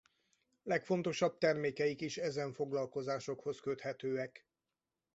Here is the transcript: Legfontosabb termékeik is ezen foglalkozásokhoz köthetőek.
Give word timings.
Legfontosabb 0.63 1.37
termékeik 1.37 2.01
is 2.01 2.17
ezen 2.17 2.53
foglalkozásokhoz 2.53 3.59
köthetőek. 3.59 4.47